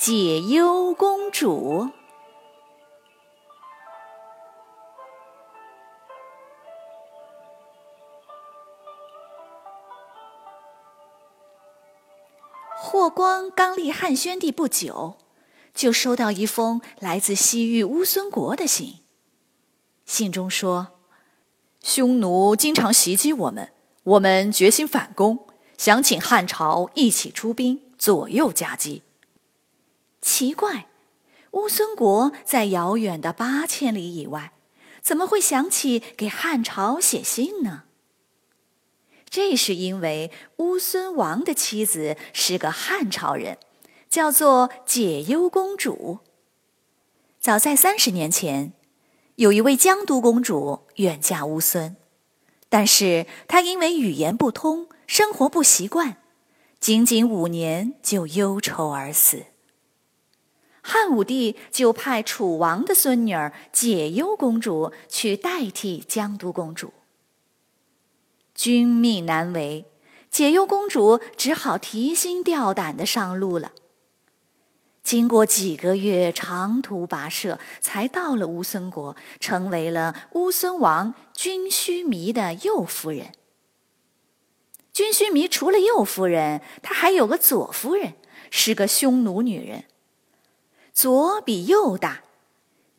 [0.00, 1.90] 解忧公主。
[12.76, 15.16] 霍光刚立汉宣帝不久，
[15.74, 19.00] 就收到一封来自西域乌孙国的信。
[20.06, 21.00] 信中说
[21.82, 23.72] ：“匈奴经常袭击我们，
[24.04, 29.02] 我们决心反攻，想请汉朝一起出兵，左右夹击。”
[30.20, 30.88] 奇怪，
[31.52, 34.52] 乌孙国在遥远的八千里以外，
[35.00, 37.84] 怎么会想起给汉朝写信呢？
[39.30, 43.58] 这是因为乌孙王的妻子是个汉朝人，
[44.08, 46.20] 叫做解忧公主。
[47.38, 48.72] 早在三十年前，
[49.36, 51.96] 有一位江都公主远嫁乌孙，
[52.68, 56.16] 但是她因为语言不通，生活不习惯，
[56.80, 59.44] 仅仅五年就忧愁而死。
[60.90, 66.94] 汉武帝就派楚王的孙女儿解忧公主去代替江都公主。
[68.54, 69.84] 君命难违，
[70.30, 73.72] 解忧公主只好提心吊胆的上路了。
[75.02, 83.32] 经过几个月长途跋涉，才到了乌孙国，成为了乌孙王军须弥的右夫人。
[84.94, 88.14] 军须弥除了右夫人，她还有个左夫人，
[88.50, 89.84] 是个匈奴女人。
[90.98, 92.24] 左比右大，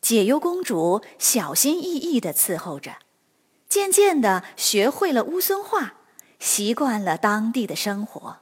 [0.00, 2.98] 解忧公主小心翼翼地伺候着，
[3.68, 5.94] 渐渐地学会了乌孙话，
[6.38, 8.36] 习惯了当地的生活。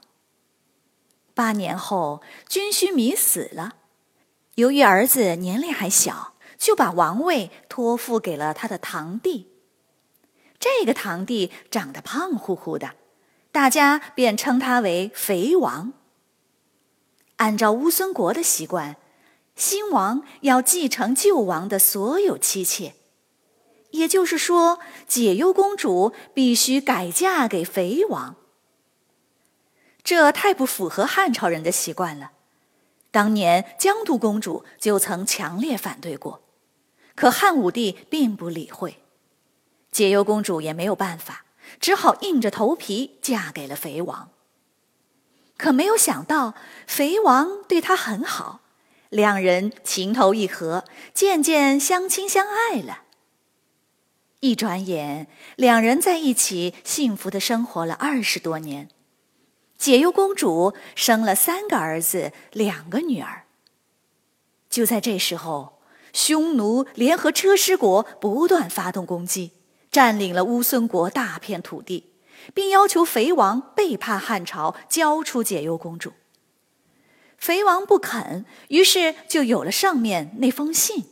[1.32, 3.76] 八年后，君须弥死了，
[4.56, 9.50] 由于儿子年龄还小，就把王位托付给了他的堂弟。
[10.58, 12.90] 这个堂弟长得胖乎乎的，
[13.50, 15.94] 大家便称他为肥王。
[17.36, 18.96] 按照乌孙国的习惯。
[19.56, 22.94] 新王要继承旧王的所有妻妾，
[23.90, 24.78] 也就是说，
[25.08, 28.36] 解忧公主必须改嫁给肥王。
[30.04, 32.32] 这太不符合汉朝人的习惯了。
[33.10, 36.42] 当年江都公主就曾强烈反对过，
[37.14, 39.02] 可汉武帝并不理会，
[39.90, 41.46] 解忧公主也没有办法，
[41.80, 44.28] 只好硬着头皮嫁给了肥王。
[45.56, 46.54] 可没有想到，
[46.86, 48.60] 肥王对她很好。
[49.10, 50.84] 两人情投意合，
[51.14, 53.02] 渐渐相亲相爱了。
[54.40, 58.88] 一转眼，两人在一起幸福的生活了二十多年。
[59.78, 63.44] 解忧公主生了三个儿子，两个女儿。
[64.70, 65.80] 就在这时候，
[66.12, 69.52] 匈奴联合车师国不断发动攻击，
[69.90, 72.12] 占领了乌孙国大片土地，
[72.54, 76.12] 并要求肥王背叛汉朝，交出解忧公主。
[77.46, 81.04] 肥王不肯，于是就有了上面那封信。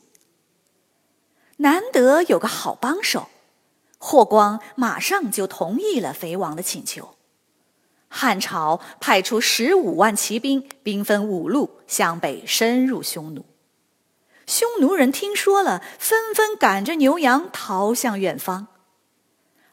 [1.59, 3.29] 难得有个好帮手，
[3.99, 7.15] 霍光马上就同意了肥王的请求。
[8.09, 13.47] 汉朝派出十五万骑兵，兵分五路向北深入匈奴。
[14.45, 18.67] 匈奴人听说了，纷纷赶着牛羊逃向远方。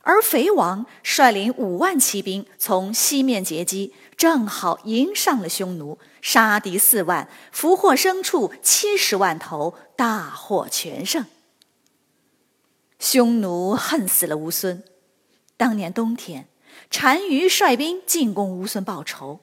[0.04, 11.26] 而肥王率领五万骑兵从西面截击，正好迎上了匈奴，杀敌四万，俘获牲畜七十万头，大获全胜。
[13.00, 14.84] 匈奴恨死了乌孙。
[15.58, 16.48] 当年冬天，
[16.92, 19.40] 单于率兵进攻乌孙报仇，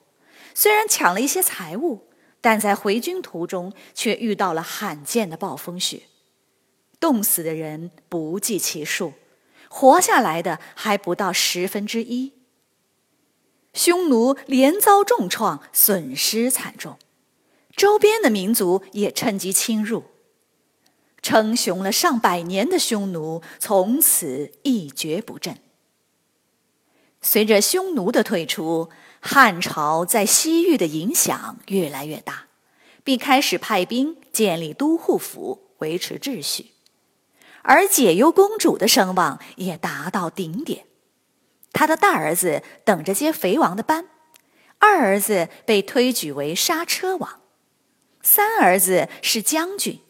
[0.54, 2.06] 虽然抢了一些财物，
[2.40, 6.02] 但在回军途中却遇到了罕见的暴风雪，
[7.00, 9.14] 冻死的人不计其数。
[9.68, 12.37] 活下来的还不到十分之一。
[13.78, 16.98] 匈奴连遭重创，损失惨重，
[17.76, 20.02] 周边的民族也趁机侵入，
[21.22, 25.58] 称雄了上百年的匈奴从此一蹶不振。
[27.22, 28.88] 随着匈奴的退出，
[29.20, 32.48] 汉朝在西域的影响越来越大，
[33.04, 36.72] 并开始派兵建立都护府，维持秩序。
[37.62, 40.87] 而解忧公主的声望也达到顶点，
[41.72, 44.06] 他的大儿子等着接肥王的班，
[44.78, 47.40] 二儿子被推举为刹车王，
[48.22, 50.00] 三儿子是将军，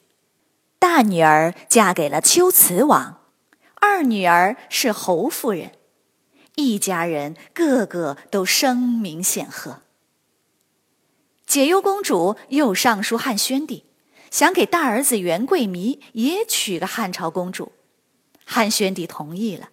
[0.78, 3.22] 大女儿嫁给了龟兹王，
[3.74, 5.72] 二女儿是侯夫人，
[6.54, 9.82] 一家人个个都声名显赫。
[11.46, 13.86] 解忧公主又上书汉宣帝，
[14.30, 17.72] 想给大儿子元贵弥也娶个汉朝公主，
[18.44, 19.70] 汉宣帝同意了。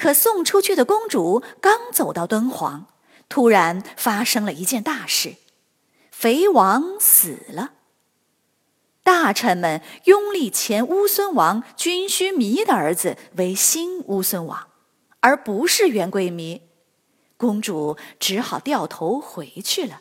[0.00, 2.86] 可送出去的公主刚走到敦煌，
[3.28, 5.34] 突然发生了一件大事，
[6.10, 7.72] 肥王死了。
[9.02, 14.68] 大臣们拥立前乌孙王君须弥的儿子为新乌孙王，
[15.20, 16.62] 而不是元贵弥，
[17.36, 20.00] 公主只好掉头回去了。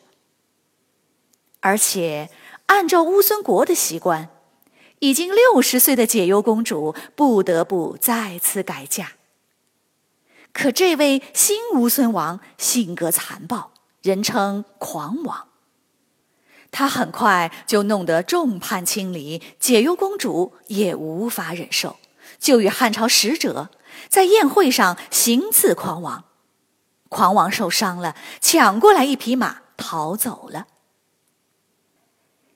[1.60, 2.30] 而且，
[2.68, 4.30] 按照乌孙国的习惯，
[5.00, 9.19] 已经六十岁的解忧公主不得不再次改嫁。
[10.60, 13.72] 可这位新乌孙王性格残暴，
[14.02, 15.48] 人称狂王。
[16.70, 21.96] 他很快就弄得众叛亲离，解忧公主也无法忍受，
[22.40, 23.70] 就与汉朝使者
[24.10, 26.26] 在宴会上行刺狂王。
[27.08, 30.68] 狂王受伤了，抢过来一匹马逃走了。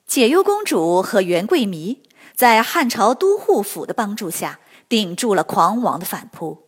[0.06, 2.04] 解忧公主和元贵弥
[2.36, 4.60] 在汉朝都护府的帮助下，
[4.90, 6.68] 顶住了狂王的反扑。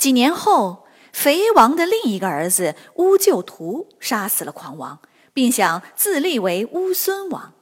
[0.00, 4.98] 几年后，肥王的另一个儿子乌就图杀死了狂王，
[5.34, 7.52] 并想自立为乌孙王。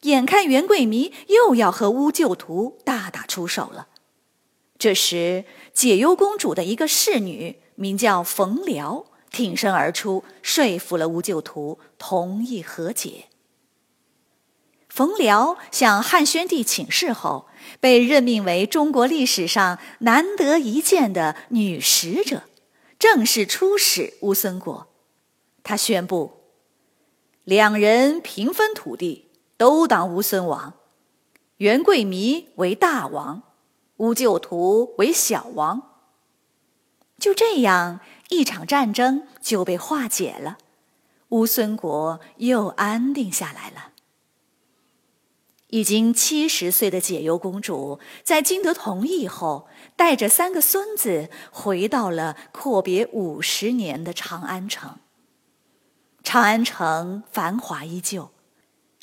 [0.00, 3.86] 眼看元贵弥又要和乌就图大打出手了，
[4.76, 9.06] 这时解忧公主的一个侍女名叫冯辽。
[9.30, 13.27] 挺身而出，说服了乌就图，同意和解。
[14.88, 17.46] 冯辽向汉宣帝请示后，
[17.80, 22.44] 被任命为中国历史上难得一见的女使者，
[22.98, 24.88] 正式出使乌孙国。
[25.62, 26.40] 他宣布，
[27.44, 30.74] 两人平分土地，都当乌孙王，
[31.58, 33.42] 元贵弥为大王，
[33.98, 35.82] 乌就图为小王。
[37.18, 38.00] 就这样。
[38.30, 40.58] 一场战争就被化解了，
[41.30, 43.92] 乌孙国又安定下来了。
[45.68, 54.96] 已经七十岁的解忧公主在经得同意后，带着三个孙子回到了阔别五十年的长安城。
[56.22, 58.30] 长安城繁华依旧，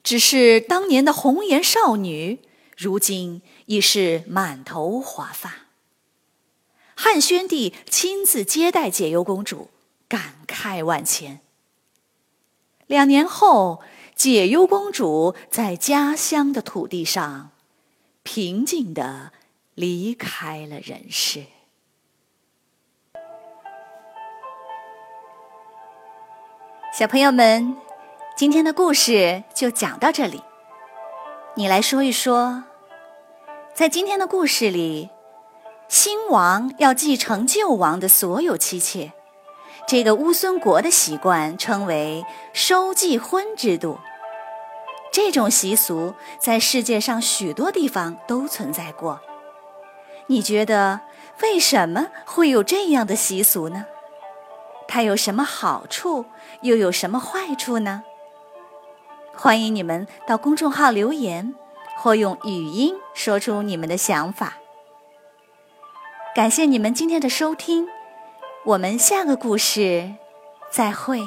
[0.03, 2.39] 只是当年的红颜少女，
[2.77, 5.65] 如今已是满头华发。
[6.95, 9.69] 汉宣帝亲自接待解忧公主，
[10.07, 11.41] 感慨万千。
[12.87, 13.81] 两年后，
[14.15, 17.51] 解忧公主在家乡的土地上，
[18.23, 19.33] 平静的
[19.73, 21.43] 离开了人世。
[26.97, 27.75] 小朋友们，
[28.37, 30.41] 今天的故事就讲到这里。
[31.55, 32.63] 你来说一说，
[33.73, 35.09] 在今天的故事里。
[35.87, 39.13] 新王要继承旧王的所有妻妾，
[39.87, 43.99] 这个乌孙国的习惯称为收继婚制度。
[45.11, 49.21] 这种习俗在世界上许多地方都存在过。
[50.27, 51.01] 你觉得
[51.43, 53.85] 为什么会有这样的习俗呢？
[54.87, 56.25] 它有什么好处，
[56.61, 58.03] 又有什么坏处呢？
[59.35, 61.53] 欢迎你们到公众号留言，
[61.97, 64.57] 或用语音说出你们的想法。
[66.33, 67.87] 感谢你们今天的收听，
[68.65, 70.11] 我们下个故事
[70.71, 71.19] 再会。